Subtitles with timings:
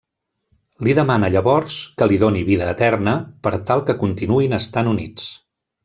[0.87, 3.13] Li demana llavors que li doni vida eterna
[3.45, 5.31] per tal que continuïn estant units.